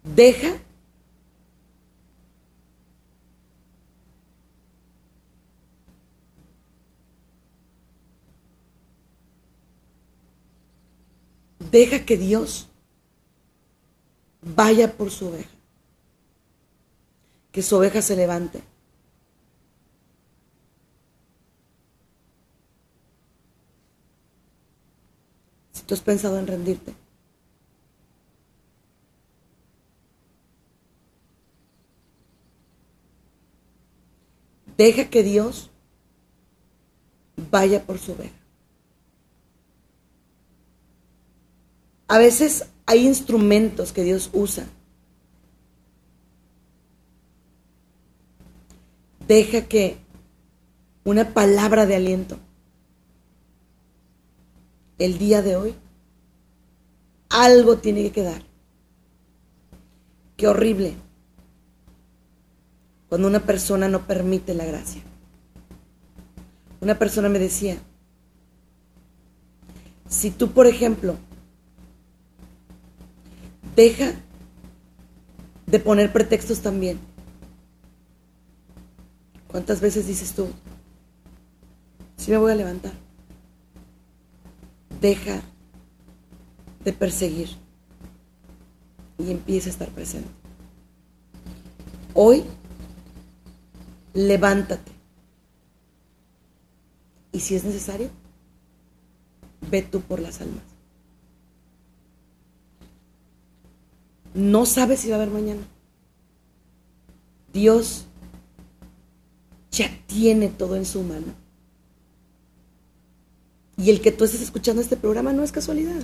[0.03, 0.55] Deja
[11.71, 12.67] Deja que Dios
[14.41, 15.49] vaya por su oveja.
[17.51, 18.61] Que su oveja se levante.
[25.73, 26.93] Si tú has pensado en rendirte,
[34.77, 35.69] deja que Dios
[37.51, 38.38] vaya por su oveja.
[42.09, 44.65] A veces hay instrumentos que Dios usa.
[49.27, 49.97] Deja que
[51.03, 52.39] una palabra de aliento
[54.97, 55.75] el día de hoy,
[57.29, 58.41] algo tiene que quedar.
[60.35, 60.95] Qué horrible
[63.07, 65.03] cuando una persona no permite la gracia.
[66.81, 67.77] Una persona me decía,
[70.07, 71.17] si tú, por ejemplo,
[73.79, 74.11] Deja
[75.65, 76.99] de poner pretextos también.
[79.47, 80.49] ¿Cuántas veces dices tú,
[82.17, 82.91] sí me voy a levantar?
[84.99, 85.41] Deja
[86.83, 87.51] de perseguir
[89.17, 90.27] y empieza a estar presente.
[92.13, 92.43] Hoy,
[94.13, 94.91] levántate.
[97.31, 98.09] Y si es necesario,
[99.71, 100.68] ve tú por las almas.
[104.33, 105.61] No sabes si va a haber mañana.
[107.53, 108.05] Dios
[109.71, 111.33] ya tiene todo en su mano.
[113.77, 116.03] Y el que tú estés escuchando este programa no es casualidad.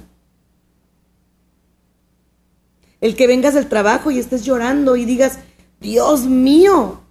[3.01, 5.39] El que vengas del trabajo y estés llorando y digas,
[5.81, 7.01] Dios mío,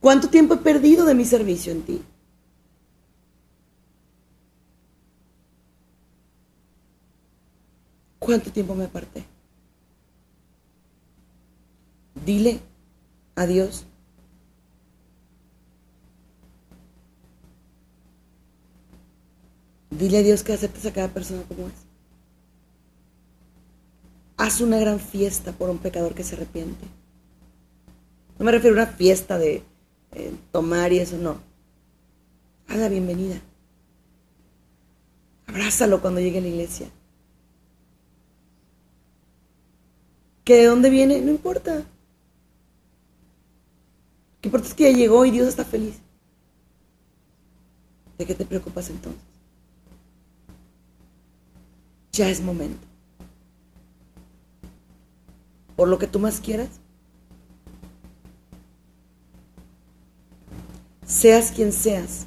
[0.00, 2.02] ¿cuánto tiempo he perdido de mi servicio en ti?
[8.18, 9.33] ¿Cuánto tiempo me aparté?
[12.14, 12.60] Dile
[13.34, 13.86] a Dios.
[19.90, 21.74] Dile a Dios que aceptes a cada persona como es.
[24.36, 26.84] Haz una gran fiesta por un pecador que se arrepiente.
[28.38, 29.62] No me refiero a una fiesta de
[30.12, 31.38] eh, tomar y eso, no.
[32.68, 33.40] Haz la bienvenida.
[35.46, 36.88] Abrázalo cuando llegue a la iglesia.
[40.42, 41.20] ¿Que de dónde viene?
[41.20, 41.84] No importa.
[44.44, 45.94] ¿Qué importa es que ya llegó y Dios está feliz?
[48.18, 49.22] ¿De qué te preocupas entonces?
[52.12, 52.86] Ya es momento.
[55.76, 56.68] Por lo que tú más quieras.
[61.06, 62.26] Seas quien seas.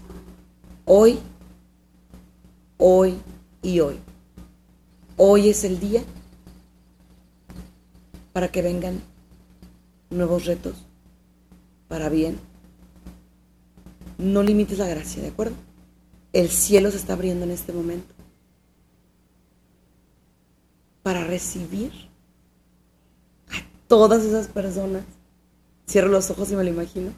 [0.86, 1.20] Hoy,
[2.78, 3.14] hoy
[3.62, 4.00] y hoy.
[5.18, 6.02] Hoy es el día
[8.34, 9.04] para que vengan
[10.10, 10.87] nuevos retos
[11.88, 12.40] para bien.
[14.18, 15.56] No limites la gracia, ¿de acuerdo?
[16.34, 18.14] El cielo se está abriendo en este momento
[21.04, 21.92] para recibir
[23.50, 23.56] a
[23.88, 25.04] todas esas personas.
[25.90, 27.12] Cierro los ojos y me lo imagino.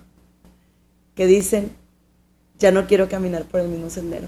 [1.16, 1.72] Que dicen,
[2.60, 4.28] ya no quiero caminar por el mismo sendero.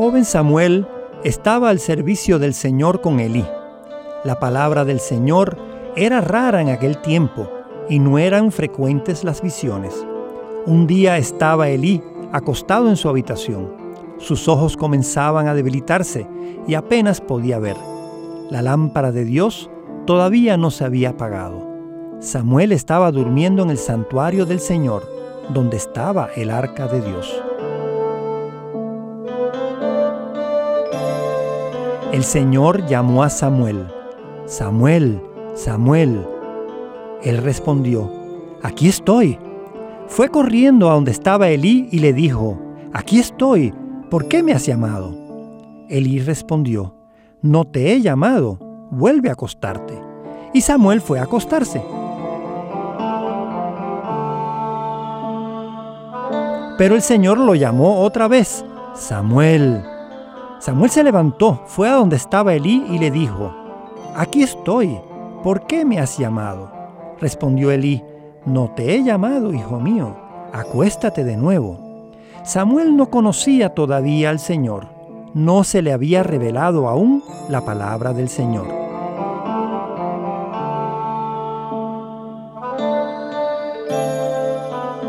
[0.02, 0.84] Joven Samuel
[1.22, 3.44] estaba al servicio del Señor con Elí.
[4.24, 5.56] La palabra del Señor
[5.94, 7.48] era rara en aquel tiempo
[7.88, 9.94] y no eran frecuentes las visiones.
[10.66, 13.76] Un día estaba Elí acostado en su habitación.
[14.18, 16.26] Sus ojos comenzaban a debilitarse
[16.66, 17.76] y apenas podía ver.
[18.50, 19.70] La lámpara de Dios
[20.04, 21.64] todavía no se había apagado.
[22.18, 25.08] Samuel estaba durmiendo en el santuario del Señor,
[25.50, 27.40] donde estaba el arca de Dios.
[32.12, 33.86] El Señor llamó a Samuel.
[34.44, 35.18] Samuel,
[35.54, 36.20] Samuel.
[37.22, 38.12] Él respondió,
[38.62, 39.38] aquí estoy.
[40.08, 42.60] Fue corriendo a donde estaba Elí y le dijo,
[42.92, 43.72] aquí estoy,
[44.10, 45.16] ¿por qué me has llamado?
[45.88, 46.94] Elí respondió,
[47.40, 48.58] no te he llamado,
[48.90, 49.98] vuelve a acostarte.
[50.52, 51.82] Y Samuel fue a acostarse.
[56.76, 59.91] Pero el Señor lo llamó otra vez, Samuel.
[60.62, 63.52] Samuel se levantó, fue a donde estaba Elí y le dijo,
[64.14, 64.96] Aquí estoy,
[65.42, 66.70] ¿por qué me has llamado?
[67.18, 68.00] Respondió Elí,
[68.46, 70.14] No te he llamado, hijo mío,
[70.52, 72.12] acuéstate de nuevo.
[72.44, 74.86] Samuel no conocía todavía al Señor,
[75.34, 78.68] no se le había revelado aún la palabra del Señor.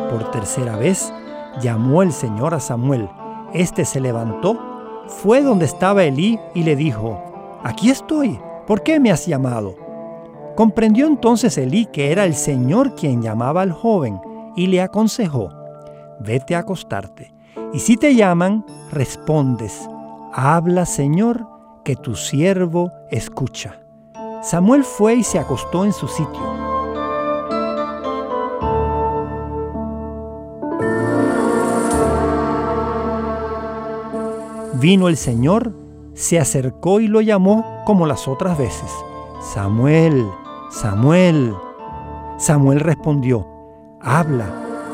[0.09, 1.13] Por tercera vez
[1.61, 3.07] llamó el Señor a Samuel.
[3.53, 4.72] Este se levantó,
[5.07, 7.21] fue donde estaba Elí y le dijo,
[7.63, 9.75] Aquí estoy, ¿por qué me has llamado?
[10.55, 14.19] Comprendió entonces Elí que era el Señor quien llamaba al joven
[14.55, 15.49] y le aconsejó,
[16.19, 17.33] vete a acostarte,
[17.73, 19.89] y si te llaman, respondes,
[20.33, 21.47] habla Señor,
[21.83, 23.79] que tu siervo escucha.
[24.41, 26.62] Samuel fue y se acostó en su sitio.
[34.83, 35.73] Vino el Señor,
[36.13, 38.91] se acercó y lo llamó como las otras veces.
[39.39, 40.25] Samuel,
[40.71, 41.53] Samuel.
[42.37, 43.47] Samuel respondió,
[44.01, 44.45] habla,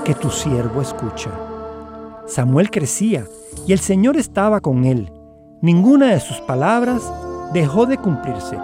[0.06, 1.32] que tu siervo escucha.
[2.28, 3.26] Samuel crecía
[3.66, 5.12] y el Señor estaba con él.
[5.60, 7.12] Ninguna de sus palabras
[7.52, 8.60] dejó de cumplirse.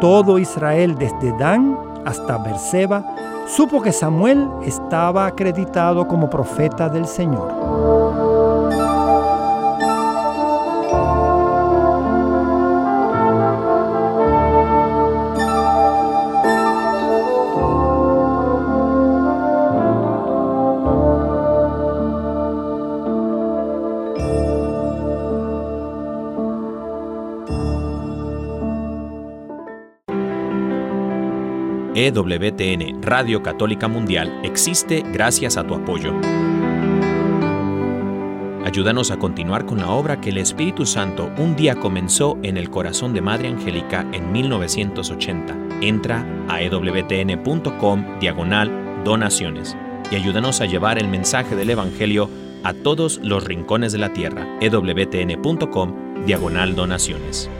[0.00, 3.16] Todo Israel, desde Dan hasta Berseba,
[3.48, 8.29] supo que Samuel estaba acreditado como profeta del Señor.
[32.06, 36.14] EWTN Radio Católica Mundial existe gracias a tu apoyo.
[38.64, 42.70] Ayúdanos a continuar con la obra que el Espíritu Santo un día comenzó en el
[42.70, 45.54] corazón de Madre Angélica en 1980.
[45.82, 49.76] Entra a ewtn.com diagonal donaciones
[50.10, 52.30] y ayúdanos a llevar el mensaje del Evangelio
[52.64, 54.46] a todos los rincones de la tierra.
[54.62, 57.50] ewtn.com diagonal donaciones.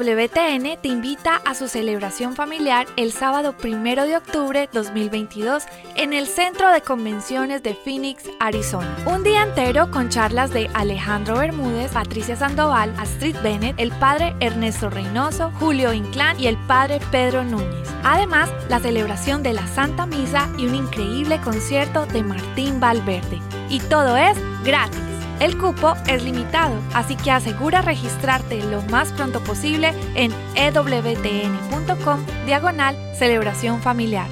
[0.00, 6.26] EWTN te invita a su celebración familiar el sábado 1 de octubre 2022 en el
[6.26, 8.96] Centro de Convenciones de Phoenix, Arizona.
[9.06, 14.88] Un día entero con charlas de Alejandro Bermúdez, Patricia Sandoval, Astrid Bennett, el padre Ernesto
[14.88, 17.88] Reynoso, Julio Inclán y el padre Pedro Núñez.
[18.02, 23.38] Además, la celebración de la Santa Misa y un increíble concierto de Martín Valverde.
[23.68, 25.19] Y todo es gratis.
[25.40, 32.94] El cupo es limitado, así que asegura registrarte lo más pronto posible en ewtn.com diagonal
[33.14, 34.26] celebración familiar.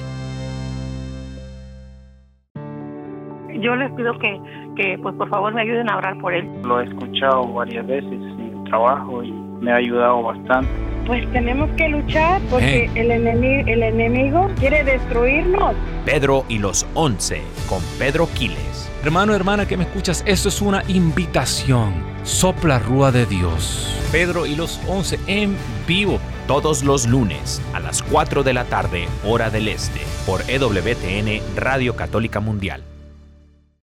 [3.59, 4.39] Yo les pido que,
[4.75, 6.47] que pues por favor me ayuden a orar por él.
[6.63, 10.69] Lo he escuchado varias veces en el trabajo y me ha ayudado bastante.
[11.05, 15.73] Pues tenemos que luchar porque el, enemigo, el enemigo quiere destruirnos.
[16.05, 18.91] Pedro y los once con Pedro Quiles.
[19.03, 21.93] Hermano, hermana que me escuchas, esto es una invitación.
[22.23, 23.95] Sopla Rúa de Dios.
[24.11, 25.55] Pedro y los once en
[25.87, 26.19] vivo.
[26.47, 31.95] Todos los lunes a las 4 de la tarde, hora del este, por EWTN Radio
[31.95, 32.83] Católica Mundial.